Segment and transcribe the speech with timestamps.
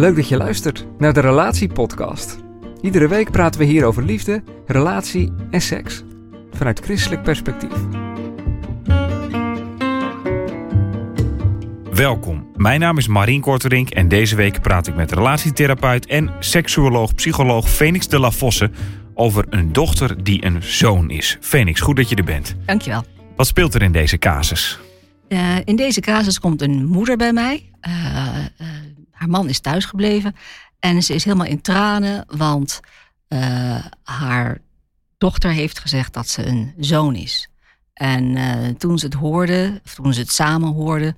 [0.00, 2.38] Leuk dat je luistert naar de Relatiepodcast.
[2.80, 6.02] Iedere week praten we hier over liefde, relatie en seks.
[6.52, 7.72] Vanuit christelijk perspectief.
[11.92, 17.68] Welkom, mijn naam is Marien Korterink en deze week praat ik met relatietherapeut en seksuoloog-psycholoog
[17.70, 18.70] Phoenix de la Fosse
[19.14, 21.36] over een dochter die een zoon is.
[21.40, 22.56] Phoenix, goed dat je er bent.
[22.66, 23.04] Dankjewel.
[23.36, 24.78] Wat speelt er in deze casus?
[25.28, 27.70] Uh, in deze casus komt een moeder bij mij.
[27.88, 28.39] Uh,
[29.20, 30.36] haar man is thuisgebleven
[30.78, 32.80] en ze is helemaal in tranen, want
[34.02, 34.58] haar
[35.18, 37.48] dochter heeft gezegd dat ze een zoon is.
[37.92, 38.36] En
[38.78, 41.16] toen ze het hoorde, of toen ze het samen hoorden,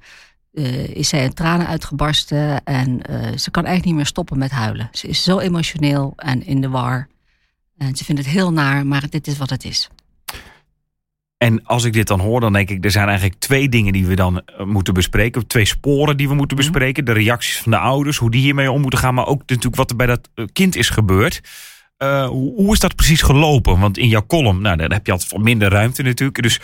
[0.92, 3.00] is zij in tranen uitgebarsten en
[3.38, 4.88] ze kan eigenlijk niet meer stoppen met huilen.
[4.92, 7.08] Ze is zo emotioneel en in de war.
[7.78, 9.88] En ze vindt het heel naar, maar dit is wat het is.
[11.42, 14.06] En als ik dit dan hoor, dan denk ik, er zijn eigenlijk twee dingen die
[14.06, 15.46] we dan moeten bespreken.
[15.46, 17.04] Twee sporen die we moeten bespreken.
[17.04, 19.14] De reacties van de ouders, hoe die hiermee om moeten gaan.
[19.14, 21.40] Maar ook natuurlijk wat er bij dat kind is gebeurd.
[21.98, 23.78] Uh, hoe, hoe, is dat precies gelopen?
[23.78, 26.42] Want in jouw column, nou, dan heb je altijd wat minder ruimte natuurlijk.
[26.42, 26.60] Dus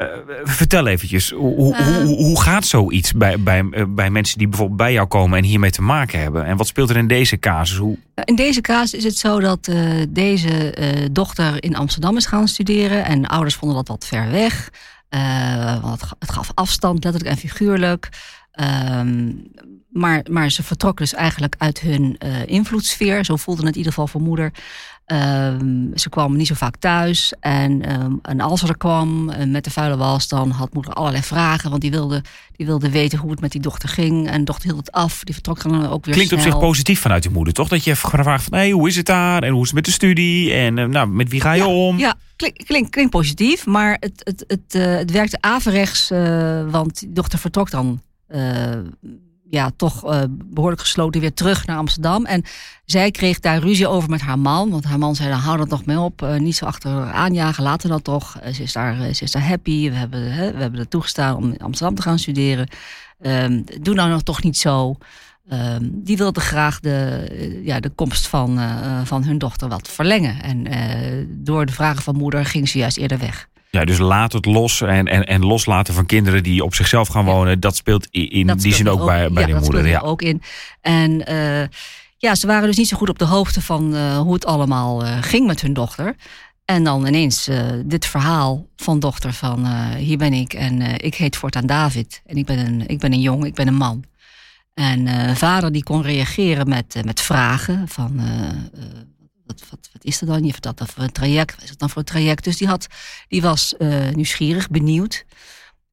[0.00, 0.06] uh,
[0.44, 4.92] vertel eventjes, hoe, uh, hoe, hoe, gaat zoiets bij, bij, bij mensen die bijvoorbeeld bij
[4.92, 6.44] jou komen en hiermee te maken hebben?
[6.44, 7.76] En wat speelt er in deze casus?
[7.76, 7.98] Hoe...
[8.24, 10.74] In deze casus is het zo dat uh, deze
[11.12, 14.70] dochter in Amsterdam is gaan studeren en ouders vonden dat wat ver weg.
[15.82, 18.08] want het gaf afstand, letterlijk en figuurlijk.
[18.52, 19.32] Ehm,
[19.88, 23.24] maar, maar ze vertrok dus eigenlijk uit hun invloedssfeer.
[23.24, 24.52] Zo voelde het in ieder geval voor moeder.
[25.12, 27.32] Um, ze kwam niet zo vaak thuis.
[27.40, 30.92] En, um, en als ze er kwam uh, met de vuile was, dan had moeder
[30.92, 31.70] allerlei vragen.
[31.70, 32.22] Want die wilde,
[32.56, 34.28] die wilde weten hoe het met die dochter ging.
[34.28, 35.20] En de dochter hield het af.
[35.24, 36.44] Die vertrok dan ook weer Klinkt snel.
[36.44, 37.68] op zich positief vanuit je moeder, toch?
[37.68, 39.42] Dat je even vraagt van, hey, hoe is het daar?
[39.42, 40.52] En hoe is het met de studie?
[40.52, 41.98] En uh, nou, met wie ga je ja, om?
[41.98, 43.66] Ja, klinkt klink, klink positief.
[43.66, 46.08] Maar het, het, het, uh, het werkte averechts.
[46.70, 48.00] want die dochter vertrok dan
[49.50, 52.26] ja, toch uh, behoorlijk gesloten weer terug naar Amsterdam.
[52.26, 52.42] En
[52.84, 54.70] zij kreeg daar ruzie over met haar man.
[54.70, 56.22] Want haar man zei, dan hou dat nog mee op.
[56.22, 58.38] Uh, niet zo achter haar aanjagen, laten dat toch.
[58.52, 59.90] Ze, is daar, ze is daar happy.
[59.90, 62.68] We hebben, hè, we hebben het toegestaan om in Amsterdam te gaan studeren.
[63.20, 64.96] Um, doe nou nog toch niet zo.
[65.52, 68.60] Um, die wilde graag de, ja, de komst van,
[69.04, 70.42] van hun dochter wat verlengen.
[70.42, 70.66] En
[71.28, 73.48] door de vragen van moeder ging ze juist eerder weg.
[73.70, 77.24] Ja, dus laat het los en, en, en loslaten van kinderen die op zichzelf gaan
[77.24, 77.50] wonen.
[77.50, 77.56] Ja.
[77.56, 79.86] Dat speelt in dat die zin ook, ook, bij, bij ja, de moeder.
[79.86, 80.42] Ja, ook in.
[80.80, 81.62] En uh,
[82.16, 85.04] ja, ze waren dus niet zo goed op de hoogte van uh, hoe het allemaal
[85.04, 86.14] uh, ging met hun dochter.
[86.64, 87.50] En dan ineens
[87.84, 89.66] dit verhaal van dochter van
[89.96, 92.22] hier ben ik en ik heet voortaan David.
[92.26, 94.04] En ik ben een, ik ben een jong, ik ben een man.
[94.74, 98.20] En vader die kon reageren met, met vragen van
[99.70, 100.44] wat, wat, is er dan?
[100.44, 101.54] Je vertelt dat voor een traject.
[101.54, 102.44] Wat is het dan voor een traject?
[102.44, 102.86] Dus die, had,
[103.28, 105.24] die was uh, nieuwsgierig, benieuwd.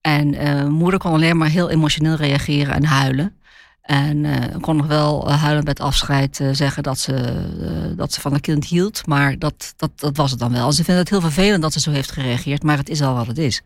[0.01, 3.35] En uh, moeder kon alleen maar heel emotioneel reageren en huilen.
[3.81, 8.31] En uh, kon nog wel huilend bij het afscheid zeggen dat ze, dat ze van
[8.31, 9.05] haar kind hield.
[9.05, 10.71] Maar dat, dat, dat was het dan wel.
[10.71, 12.63] Ze vinden het heel vervelend dat ze zo heeft gereageerd.
[12.63, 13.61] Maar het is al wat het is.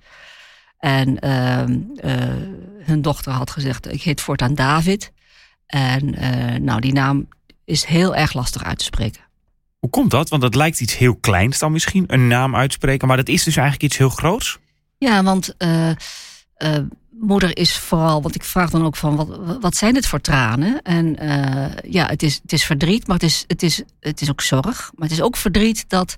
[0.78, 1.80] En ehm,
[2.84, 5.12] hun dochter had gezegd, ik heet voortaan David.
[5.66, 6.16] En
[6.64, 7.28] nou, die naam
[7.72, 9.22] is heel erg lastig uit te spreken.
[9.82, 10.30] Hoe komt dat?
[10.30, 13.08] Want dat lijkt iets heel kleins dan misschien, een naam uitspreken.
[13.08, 14.60] Maar dat is dus eigenlijk iets heel groots?
[14.98, 15.96] Ja, want uh, uh,
[17.10, 18.22] moeder is vooral...
[18.22, 20.82] Want ik vraag dan ook van, wat, wat zijn dit voor tranen?
[20.82, 24.30] En uh, ja, het is, het is verdriet, maar het is, het, is, het is
[24.30, 24.92] ook zorg.
[24.96, 26.16] Maar het is ook verdriet dat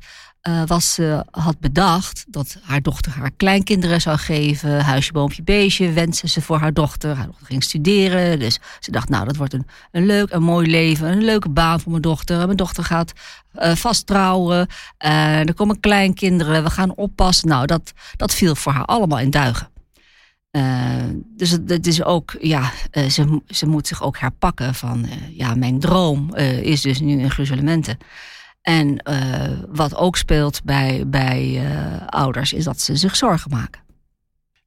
[0.47, 2.25] uh, wat ze had bedacht...
[2.27, 4.83] dat haar dochter haar kleinkinderen zou geven...
[4.83, 7.15] huisje, boompje, beestje, wensen ze voor haar dochter.
[7.15, 9.09] Haar dochter ging studeren, dus ze dacht...
[9.09, 12.45] nou, dat wordt een, een leuk, een mooi leven, een leuke baan voor mijn dochter.
[12.45, 13.13] Mijn dochter gaat
[13.55, 14.67] uh, vast trouwen,
[15.05, 17.47] uh, er komen kleinkinderen, we gaan oppassen.
[17.47, 19.71] Nou, dat, dat viel voor haar allemaal in duigen.
[21.35, 22.71] Dus het, is ook, ja,
[23.09, 27.97] ze, ze moet zich ook herpakken van, ja, mijn droom is dus nu in gruzelementen.
[28.63, 29.03] En
[29.69, 31.61] wat ook speelt bij, bij
[32.09, 33.83] ouders is dat ze zich zorgen maken.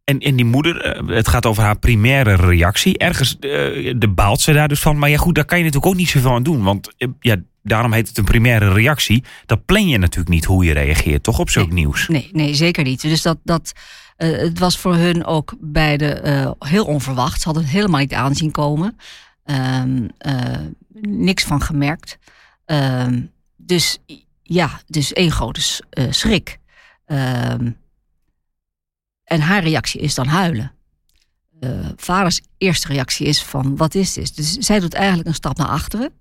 [0.07, 2.99] En, en die moeder, eh, het gaat over haar primaire reactie.
[2.99, 4.99] Ergens uh, de baalt ze daar dus van.
[4.99, 6.63] Maar ja, goed, daar kan je natuurlijk ook niet zoveel aan doen.
[6.63, 9.25] Want ja, daarom heet het een primaire reactie.
[9.47, 12.09] Dat plan je natuurlijk niet hoe je reageert, toch op zulk nee, nieuws?
[12.09, 13.03] Nee, nee, zeker niet.
[13.03, 13.73] Dus dat, dat,
[14.17, 17.41] het was voor hun ook beide heel onverwacht.
[17.41, 18.97] Ze hadden het helemaal niet aanzien komen.
[19.45, 20.09] Um,
[21.01, 22.19] niks van gemerkt.
[22.67, 23.31] Um,
[23.67, 23.99] dus
[24.43, 25.61] ja, dus één grote
[25.99, 26.59] uh, schrik.
[27.07, 27.77] Um,
[29.25, 30.73] en haar reactie is dan huilen.
[31.61, 34.37] Uh, vaders eerste reactie is van, wat is dit?
[34.37, 36.13] Dus zij doet eigenlijk een stap naar achteren.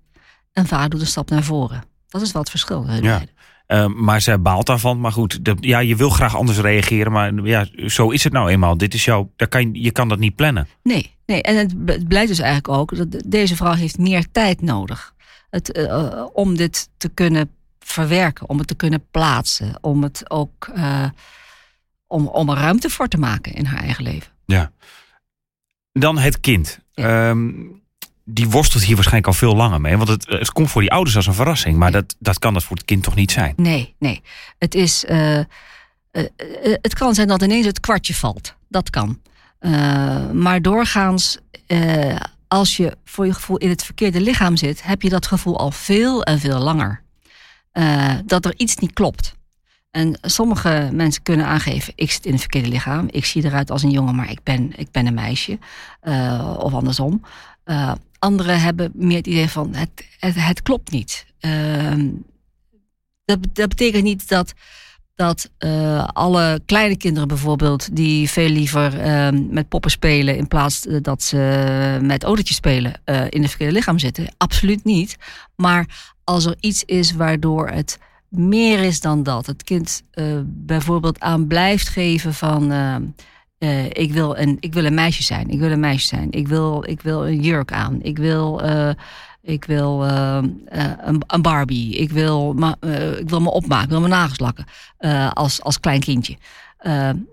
[0.52, 1.84] En vader doet een stap naar voren.
[2.08, 2.90] Dat is wat het verschil.
[2.90, 3.22] Ja.
[3.66, 5.00] Uh, maar zij baalt daarvan.
[5.00, 7.12] Maar goed, de, ja, je wil graag anders reageren.
[7.12, 8.76] Maar ja, zo is het nou eenmaal.
[8.76, 10.68] Dit is jouw, daar kan, je kan dat niet plannen.
[10.82, 11.42] Nee, nee.
[11.42, 12.96] en het, het blijkt dus eigenlijk ook...
[12.96, 15.14] dat deze vrouw heeft meer tijd nodig.
[15.56, 18.48] Het, uh, om dit te kunnen verwerken.
[18.48, 19.78] Om het te kunnen plaatsen.
[19.80, 20.70] Om het ook...
[20.76, 21.08] Uh,
[22.06, 24.32] om, om er ruimte voor te maken in haar eigen leven.
[24.46, 24.72] Ja.
[25.92, 26.78] Dan het kind.
[26.92, 27.28] Ja.
[27.28, 27.82] Um,
[28.24, 29.96] die worstelt hier waarschijnlijk al veel langer mee.
[29.96, 31.76] Want het, het komt voor die ouders als een verrassing.
[31.76, 33.54] Maar dat, dat kan dat voor het kind toch niet zijn?
[33.56, 34.22] Nee, nee.
[34.58, 35.44] Het, is, uh, uh,
[36.60, 38.54] het kan zijn dat ineens het kwartje valt.
[38.68, 39.20] Dat kan.
[40.32, 41.38] Maar doorgaans,
[42.48, 44.82] als je voor je gevoel in het verkeerde lichaam zit...
[44.82, 47.02] heb je dat gevoel al veel en veel langer.
[48.24, 49.36] dat er iets niet klopt.
[49.96, 53.08] En sommige mensen kunnen aangeven: ik zit in het verkeerde lichaam.
[53.10, 55.58] Ik zie eruit als een jongen, maar ik ben, ik ben een meisje.
[56.02, 57.22] Uh, of andersom.
[57.64, 61.26] Uh, anderen hebben meer het idee van: het, het, het klopt niet.
[61.40, 62.04] Uh,
[63.24, 64.52] dat, dat betekent niet dat,
[65.16, 68.92] dat uh, alle kleine kinderen bijvoorbeeld, die veel liever
[69.50, 72.92] met poppen spelen in plaats dat ze met autootjes spelen,
[73.28, 74.34] in het verkeerde lichaam zitten.
[74.36, 75.16] Absoluut niet.
[75.54, 77.98] Maar als er iets is waardoor het
[78.28, 79.46] meer is dan dat.
[79.46, 80.02] Het kind
[80.44, 82.72] bijvoorbeeld aan blijft geven van...
[83.58, 85.48] Uh, ik, wil een, ik wil een meisje zijn.
[85.48, 86.30] Ik wil een meisje zijn.
[86.30, 88.02] Ik wil, ik wil een jurk aan.
[88.02, 88.62] Ik wil,
[89.42, 91.96] ik wil een, een, Barbie.
[91.96, 92.56] Ik wil,
[93.18, 93.84] ik wil me opmaken.
[93.84, 94.64] Ik wil mijn nagels lakken.
[95.32, 96.36] als, als klein kindje.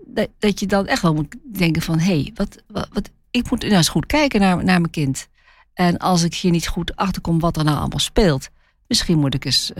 [0.06, 1.98] Dat, dat, je dan echt wel moet denken van...
[1.98, 5.28] hé, hey, wat, wat, wat, ik moet nou eens goed kijken naar, naar mijn kind.
[5.74, 8.48] En als ik hier niet goed achterkom wat er nou allemaal speelt...
[8.86, 9.72] misschien moet ik eens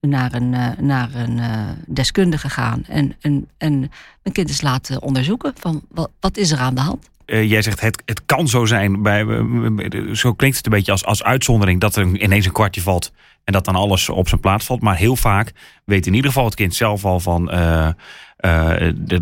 [0.00, 3.78] naar een, uh, naar een uh, deskundige gaan en, en, en
[4.22, 7.10] mijn kind eens laten onderzoeken van wat, wat is er aan de hand.
[7.26, 9.24] Uh, jij zegt het, het kan zo zijn, bij,
[10.12, 13.12] zo klinkt het een beetje als, als uitzondering dat er ineens een kwartje valt
[13.44, 14.82] en dat dan alles op zijn plaats valt.
[14.82, 15.52] Maar heel vaak
[15.84, 17.94] weet in ieder geval het kind zelf al van er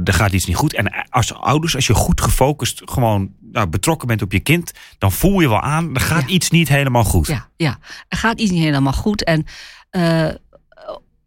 [0.04, 0.74] gaat iets niet goed.
[0.74, 5.12] En als ouders, als je goed gefocust gewoon nou, betrokken bent op je kind, dan
[5.12, 6.34] voel je wel aan, er gaat ja.
[6.34, 7.26] iets niet helemaal goed.
[7.26, 9.24] Ja, ja, er gaat iets niet helemaal goed.
[9.24, 9.46] En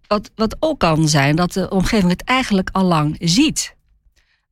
[0.09, 3.75] wat, wat ook kan zijn dat de omgeving het eigenlijk al lang ziet.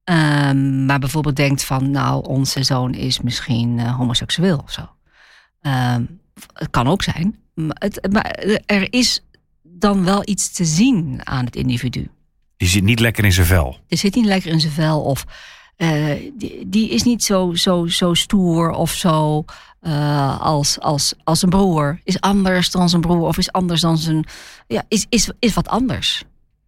[0.04, 4.90] Um, maar bijvoorbeeld denkt van, nou, onze zoon is misschien uh, homoseksueel of zo.
[5.62, 6.20] Um,
[6.54, 7.40] het kan ook zijn.
[7.54, 8.32] Maar, het, maar,
[8.66, 9.24] er is
[9.64, 12.10] dan wel iets te zien aan het individu.
[12.58, 13.80] Die zit niet lekker in zijn vel.
[13.88, 15.02] Die zit niet lekker in zijn vel.
[15.02, 15.26] Of
[15.78, 19.46] uh, die, die, is niet zo, zo, zo stoer of zo
[19.82, 22.00] uh, als, als, als een broer.
[22.04, 24.26] Is anders dan zijn broer of is anders dan zijn.
[24.68, 26.24] Ja, is, is, is wat anders.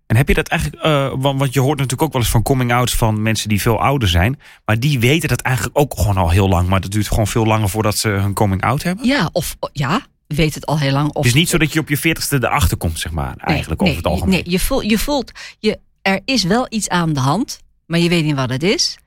[0.06, 2.44] En heb je dat eigenlijk, uh, want, want je hoort natuurlijk ook wel eens van
[2.44, 4.40] coming-outs van mensen die veel ouder zijn.
[4.66, 6.68] Maar die weten dat eigenlijk ook gewoon al heel lang.
[6.68, 9.06] Maar dat duurt gewoon veel langer voordat ze hun coming-out hebben.
[9.06, 11.08] Ja, of ja, weet het al heel lang.
[11.08, 13.82] Of, het is niet zo dat je op je veertigste erachter komt, zeg maar, eigenlijk
[13.82, 14.34] nee, over het algemeen.
[14.34, 18.10] Nee, je voelt, je voelt je, er is wel iets aan de hand, maar je
[18.10, 18.98] weet niet wat het is.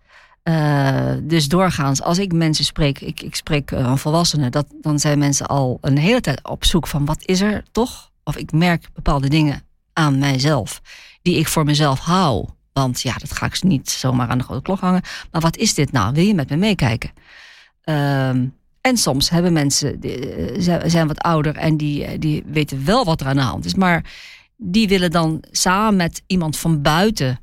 [0.44, 5.18] Uh, dus doorgaans, als ik mensen spreek, ik, ik spreek uh, volwassenen, dat, dan zijn
[5.18, 8.10] mensen al een hele tijd op zoek van wat is er toch?
[8.24, 9.62] Of ik merk bepaalde dingen
[9.92, 10.80] aan mijzelf,
[11.22, 12.48] die ik voor mezelf hou.
[12.72, 15.02] Want ja, dat ga ik niet zomaar aan de grote klok hangen.
[15.30, 16.14] Maar wat is dit nou?
[16.14, 17.10] Wil je met me meekijken?
[17.84, 18.28] Uh,
[18.80, 20.54] en soms hebben mensen, die,
[20.86, 23.74] zijn wat ouder en die, die weten wel wat er aan de hand is.
[23.74, 24.04] Maar
[24.56, 27.40] die willen dan samen met iemand van buiten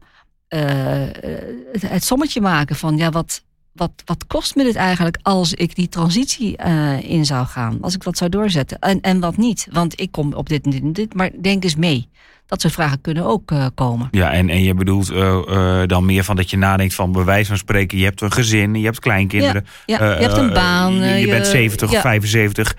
[0.58, 5.75] het, het, sommetje maken van ja, wat, wat, wat kost me dit eigenlijk als ik
[5.75, 7.77] die transitie uh, in zou gaan?
[7.82, 8.79] Als ik dat zou doorzetten.
[8.79, 9.68] En, en wat niet?
[9.72, 12.10] Want ik kom op dit en dit en dit, maar denk eens mee.
[12.50, 14.08] Dat soort vragen kunnen ook uh, komen.
[14.12, 17.48] Ja, en, en je bedoelt uh, dan meer van dat je nadenkt van bij wijze
[17.48, 19.65] van spreken, je hebt een gezin, je hebt kleinkinderen.
[19.86, 20.94] Ja, ja je hebt een baan.
[20.94, 22.75] je, je bent 70 of 75.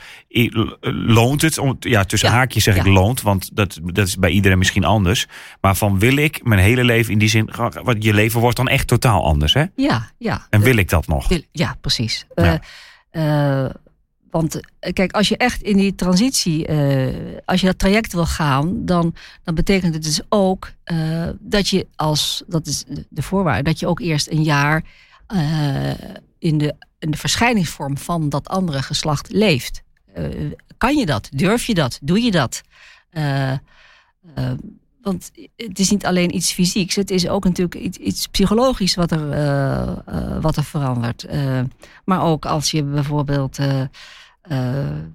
[1.07, 1.59] Loont het?
[1.59, 5.27] Om, ja, tussen haakjes zeg ik loont, want dat, dat is bij iedereen misschien anders.
[5.61, 7.51] Maar van wil ik mijn hele leven in die zin,
[7.83, 9.65] want je leven wordt dan echt totaal anders, hè?
[9.77, 10.47] Ja, ja.
[10.51, 11.29] En wil ik dat nog?
[11.29, 12.27] Wil, ja, precies.
[14.31, 14.61] Want
[14.93, 16.69] kijk, als je echt in die transitie,
[17.45, 20.73] als je dat traject wil gaan, dan, dan betekent het dus ook
[21.39, 24.85] dat je als, dat is de voorwaarde, dat je ook eerst een jaar
[26.39, 29.83] in, de, in de verschijningsvorm van dat andere geslacht leeft.
[30.77, 31.29] kan je dat?
[31.33, 31.99] Durf je dat?
[32.03, 32.61] Doe je dat?
[35.03, 39.11] Want het is niet alleen iets fysieks, het is ook natuurlijk iets, iets psychologisch wat
[39.11, 41.27] er, uh, uh, wat er verandert.
[41.33, 41.61] Uh,
[42.05, 43.59] maar ook als je bijvoorbeeld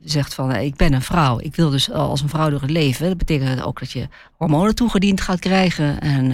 [0.03, 3.07] zegt van ik ben een vrouw, ik wil dus als een vrouw door het leven.
[3.07, 6.31] Dat betekent ook dat je hormonen toegediend gaat krijgen en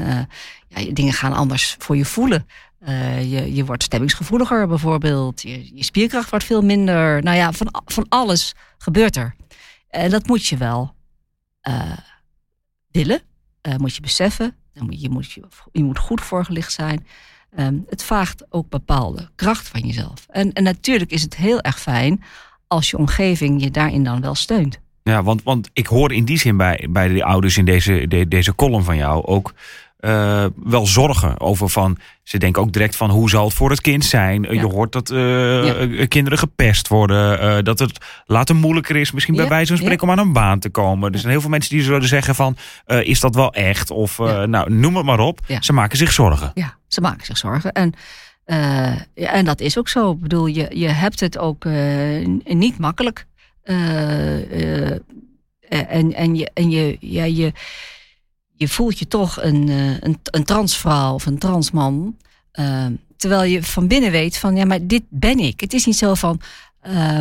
[0.68, 2.48] ja, dingen gaan anders voor je voelen.
[3.20, 7.24] je, je wordt stemmingsgevoeliger bijvoorbeeld, je, je spierkracht wordt veel minder.
[7.24, 9.36] Nou ja, van, van alles gebeurt er.
[9.90, 10.94] En dat moet je wel
[12.92, 13.22] willen
[13.68, 14.56] uh, moet je beseffen.
[14.74, 15.42] Je moet, je,
[15.72, 17.06] je moet goed voorgelicht zijn.
[17.60, 20.26] Um, het vraagt ook bepaalde kracht van jezelf.
[20.30, 22.24] En, en natuurlijk is het heel erg fijn
[22.68, 24.80] als je omgeving je daarin dan wel steunt.
[25.04, 28.28] Ja, want, want ik hoor in die zin bij, bij de ouders in deze, de,
[28.28, 29.54] deze column van jou ook
[30.02, 31.98] uh, wel zorgen over van.
[32.24, 34.42] Ze denken ook direct van hoe zal het voor het kind zijn.
[34.42, 37.44] Je hoort dat uh, kinderen gepest worden.
[37.44, 40.60] Uh, dat het later moeilijker is, misschien bij wijze van spreken, om aan een baan
[40.60, 41.12] te komen.
[41.12, 43.92] Er zijn heel veel mensen die zullen zeggen van is dat wel echt?
[43.92, 45.40] Of nou, noem het maar op.
[45.60, 46.52] Ze maken zich zorgen.
[46.54, 47.72] Ja, ze maken zich zorgen.
[47.72, 47.94] En,
[49.14, 50.12] en dat is ook zo.
[50.12, 51.66] Ik bedoel, je, je hebt het ook
[52.44, 53.26] niet makkelijk.
[55.70, 57.52] en, en je, en je, ja, je
[58.62, 62.18] je voelt je toch een, eh, een, een transvrouw of een transman.
[62.54, 62.86] Uh,
[63.18, 65.60] terwijl je van binnen weet van ja, maar dit ben ik.
[65.60, 66.42] Het is niet zo van
[66.88, 67.20] uh,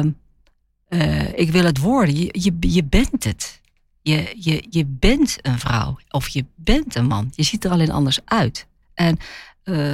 [0.88, 2.16] uh, ik wil het worden.
[2.16, 3.60] Je, je, je bent het.
[4.02, 7.32] Je, je, je bent een vrouw of je bent een man.
[7.34, 8.66] Je ziet er alleen anders uit.
[8.94, 9.18] En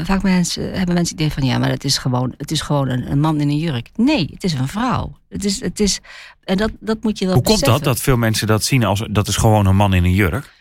[0.05, 2.89] vaak mensen, hebben mensen het idee van ja, maar het is gewoon, het is gewoon
[2.89, 3.91] een, een, man in een jurk.
[3.95, 5.19] Nee, het is een vrouw.
[5.29, 6.01] Het is, het is,
[6.45, 7.69] en dat, dat moet je wel Hoe beseffen.
[7.69, 10.15] komt dat dat veel mensen dat zien als dat is gewoon een man in een
[10.15, 10.56] jurk?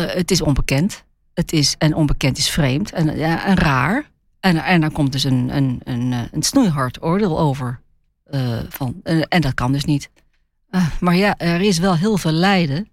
[0.00, 1.04] Uh, het is onbekend.
[1.34, 4.10] Het is, en onbekend is vreemd en, ja, en raar.
[4.40, 7.80] En, en daar komt dus een, een, een, eh, een snoeihard oordeel over.
[8.30, 10.10] Uh, van, en dat kan dus niet.
[11.00, 12.88] maar ja, er is wel heel veel lijden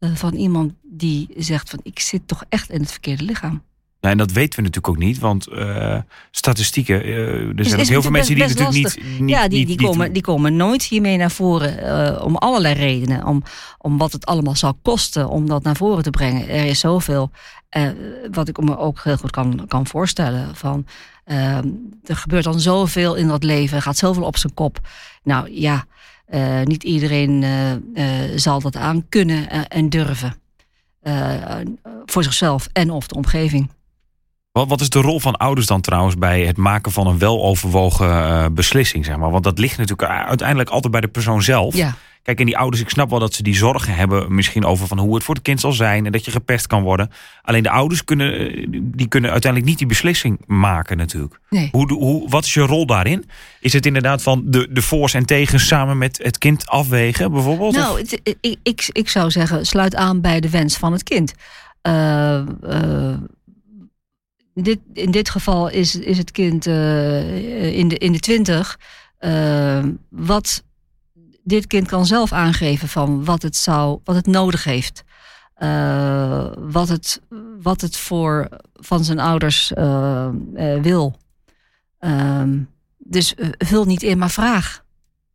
[0.00, 3.62] van iemand die zegt van ik zit toch echt in het verkeerde lichaam.
[4.00, 5.96] Nou, en dat weten we natuurlijk ook niet, want uh,
[6.30, 7.08] statistieken.
[7.08, 10.12] Uh, er zijn ook heel veel mensen die natuurlijk niet, niet, Ja, die, die, komen,
[10.12, 11.84] die komen nooit hiermee naar voren.
[11.84, 13.26] Uh, om allerlei redenen.
[13.26, 13.42] Om,
[13.78, 16.48] om wat het allemaal zal kosten om dat naar voren te brengen.
[16.48, 17.30] Er is zoveel.
[18.30, 20.56] wat ik me ook heel goed kan, kan voorstellen.
[20.56, 20.86] Van,
[21.24, 21.68] ehm,
[22.04, 23.76] er gebeurt dan zoveel in dat leven.
[23.76, 24.78] Er gaat zoveel op zijn kop.
[25.22, 25.84] Nou ja,
[26.64, 27.44] niet iedereen
[28.36, 30.34] zal dat aan kunnen en durven.
[32.06, 33.68] voor zichzelf en of de omgeving.
[34.52, 38.08] Wat, wat, is de rol van ouders dan trouwens bij het maken van een weloverwogen
[38.08, 39.04] uh, beslissing?
[39.04, 39.30] Zeg maar?
[39.30, 41.76] Want dat ligt natuurlijk uiteindelijk altijd bij de persoon zelf.
[41.76, 41.96] Ja.
[42.22, 44.98] Kijk, en die ouders, ik snap wel dat ze die zorgen hebben, misschien over van
[44.98, 47.10] hoe het voor het kind zal zijn en dat je gepest kan worden.
[47.42, 51.40] Alleen de ouders kunnen, eh, die kunnen uiteindelijk niet die beslissing maken, natuurlijk.
[51.50, 51.68] Nee.
[51.72, 53.24] Hoe, hoe, wat is je rol daarin?
[53.60, 57.74] Is het inderdaad van de, de voor's en tegens samen met het kind afwegen, bijvoorbeeld?
[57.74, 61.34] Nou, het, ik, ik, ik zou zeggen, sluit aan bij de wens van het kind.
[61.82, 63.14] Uh, uh,
[64.54, 68.78] dit, in dit geval is, is het kind uh, in, de, in de twintig.
[69.20, 70.64] Uh, wat
[71.42, 75.04] dit kind kan zelf aangeven van wat het, zou, wat het nodig heeft.
[75.58, 77.20] Uh, wat, het,
[77.62, 79.72] wat het voor van zijn ouders
[80.82, 81.16] wil.
[82.00, 84.84] Um, dus vul niet in, maar vraag.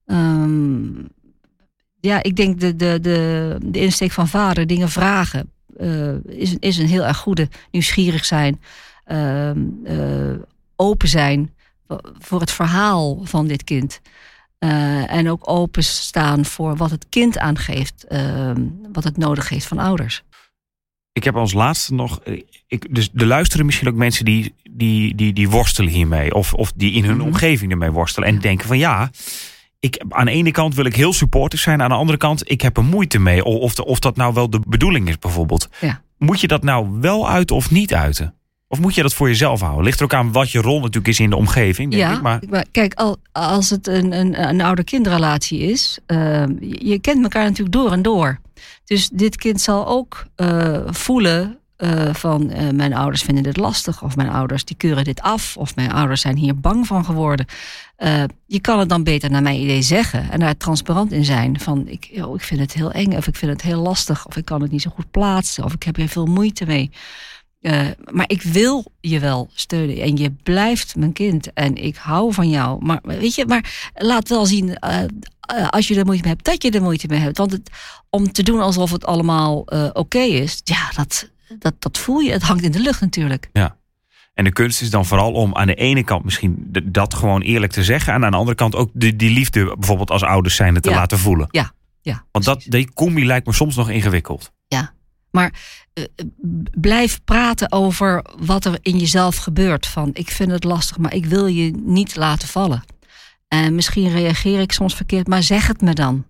[0.06, 1.08] Um,
[2.00, 5.52] ja, ik denk de, de, de, de insteek van vader, dingen vragen,
[6.26, 7.50] is, is een heel erg goede.
[7.72, 8.62] Nieuwsgierig zijn.
[9.08, 9.52] Uh,
[10.76, 11.54] open zijn
[12.18, 14.02] voor het verhaal van dit kind.
[14.60, 18.52] Uh, en ook openstaan voor wat het kind aangeeft, uh,
[18.94, 20.24] wat het nodig heeft van ouders.
[21.14, 22.20] Ik heb als laatste nog.
[22.20, 26.34] Eh, ik, dus er luisteren misschien ook mensen die, die, die, die worstelen hiermee.
[26.34, 27.28] Of, of die in hun mm -hmm.
[27.28, 28.30] omgeving ermee worstelen.
[28.30, 29.12] En denken van ja.
[29.80, 31.82] Ik, aan de ene kant wil ik heel supportive zijn.
[31.82, 33.44] Aan de andere kant, ik heb er moeite mee.
[33.44, 35.70] Of, of dat nou wel de bedoeling is, bijvoorbeeld.
[35.82, 36.02] Ja.
[36.18, 38.36] Moet je dat nou wel uiten of niet uiten?
[38.76, 39.84] Of moet je dat voor jezelf houden?
[39.84, 42.22] Ligt er ook aan wat je rol natuurlijk is in de omgeving, denk ja, ik.
[42.22, 42.66] Maar...
[42.72, 46.00] kijk, al, als het een, een, een ouder-kindrelatie is...
[46.08, 48.40] Uh, je kent elkaar natuurlijk door en door.
[48.86, 52.52] Dus dit kind zal ook uh, voelen uh, van...
[52.74, 54.04] mijn ouders vinden dit lastig.
[54.04, 55.58] Of mijn ouders die keuren dit af.
[55.58, 57.46] Of mijn ouders zijn hier bang van geworden.
[58.46, 60.32] je kan het dan beter naar mijn idee zeggen.
[60.32, 61.60] En daar transparant in zijn.
[61.60, 63.14] Van, ik, oh, ik vind het heel eng.
[63.14, 64.26] Of ik vind het heel lastig.
[64.26, 65.64] Of ik kan het niet zo goed plaatsen.
[65.64, 66.92] Of ik heb hier veel moeite mee.
[67.66, 70.02] Uh, maar ik wil je wel steunen.
[70.02, 71.54] En je blijft mijn kind.
[71.54, 72.86] En ik hou van jou.
[72.86, 74.68] Maar weet je, maar laat wel zien.
[74.68, 77.38] Uh, eh, als je er moeite mee hebt, dat je er moeite mee hebt.
[77.38, 77.70] Want het,
[78.10, 81.30] om te doen alsof het allemaal eh, oké is, ja, dat,
[81.60, 82.32] dat, dat voel je.
[82.32, 83.50] Het hangt in de lucht natuurlijk.
[83.54, 83.78] Ja.
[84.34, 87.72] En de kunst is dan vooral om aan de ene kant misschien dat gewoon eerlijk
[87.72, 88.14] te zeggen.
[88.14, 90.96] En aan de andere kant ook die, die liefde bijvoorbeeld als ouders zijnde te Ja.
[90.96, 91.48] laten voelen.
[91.52, 92.26] Ja, ja.
[92.32, 94.54] Want dat, die combi lijkt me soms nog ingewikkeld.
[95.36, 95.85] Maar eh, eh,
[96.72, 99.86] blijf praten over wat er in jezelf gebeurt.
[99.86, 102.84] Van ik vind het lastig, maar ik wil je niet laten vallen.
[103.48, 106.26] En misschien reageer ik soms verkeerd, maar zeg het me dan.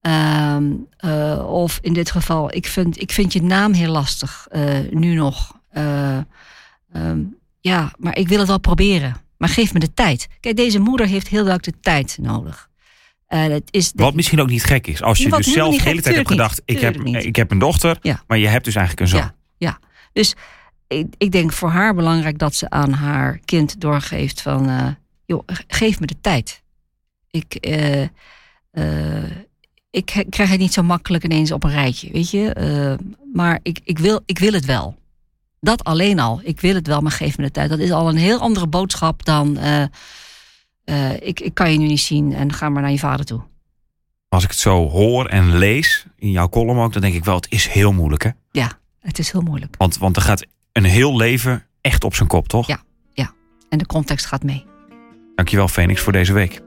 [0.00, 4.78] Ehm, eh, of in dit geval, ik vind, ik vind je naam heel lastig eh,
[4.90, 5.60] nu nog.
[5.68, 6.18] Eh,
[6.92, 7.20] ehm,
[7.60, 9.16] ja, maar ik wil het wel proberen.
[9.36, 10.28] Maar geef me de tijd.
[10.40, 12.67] Kijk, deze moeder heeft heel duidelijk de tijd nodig.
[13.28, 15.02] Het is Wat misschien ook niet gek is.
[15.02, 17.24] Als je Wat dus zelf de hele tijd hebt gedacht, ik heb, niet.
[17.24, 17.98] ik heb een dochter.
[18.02, 18.22] Ja.
[18.26, 19.26] Maar je hebt dus eigenlijk een zoon.
[19.26, 19.78] Ja, ja.
[20.12, 20.34] Dus
[20.86, 24.68] ik, ik denk voor haar belangrijk dat ze aan haar kind doorgeeft van...
[24.68, 24.86] eh,
[25.26, 26.62] joh, geef me de tijd.
[27.30, 28.02] Ik, eh,
[28.70, 29.30] eh,
[29.90, 32.52] ik krijg het niet zo makkelijk ineens op een rijtje, weet je.
[32.52, 34.96] Eh, maar ik, ik, wil, ik wil het wel.
[35.60, 36.40] Dat alleen al.
[36.42, 37.70] Ik wil het wel, maar geef me de tijd.
[37.70, 39.58] Dat is al een heel andere boodschap dan...
[40.88, 43.40] eh, ik, ik kan je nu niet zien en ga maar naar je vader toe.
[44.28, 47.34] Als ik het zo hoor en lees, in jouw column ook, dan denk ik wel,
[47.36, 48.30] het is heel moeilijk hè.
[49.00, 49.74] Het is heel moeilijk.
[49.78, 52.66] Want, want er gaat een heel leven echt op zijn kop, toch?
[52.66, 52.82] Ja.
[53.68, 54.64] En de context gaat mee.
[55.34, 56.60] Dankjewel Phoenix voor deze week.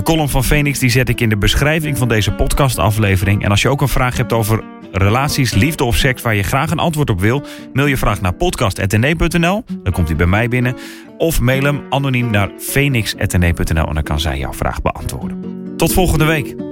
[0.00, 3.44] De column van Phoenix die zet ik in de beschrijving van deze podcastaflevering.
[3.44, 6.70] En als je ook een vraag hebt over relaties, liefde of seks waar je graag
[6.70, 7.42] een antwoord op wil,
[7.72, 9.64] mail je vraag naar podcast.nl.
[9.82, 10.76] Dan komt hij bij mij binnen.
[11.18, 15.42] Of mail hem anoniem naar phoenix.nl en dan kan zij jouw vraag beantwoorden.
[15.76, 16.69] Tot volgende week.